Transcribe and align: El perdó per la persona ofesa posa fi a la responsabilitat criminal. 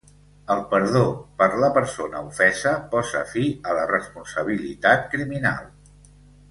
El 0.53 0.61
perdó 0.69 1.03
per 1.41 1.49
la 1.65 1.69
persona 1.75 2.21
ofesa 2.31 2.73
posa 2.95 3.23
fi 3.35 3.47
a 3.73 3.79
la 3.81 3.87
responsabilitat 3.95 5.11
criminal. 5.15 5.75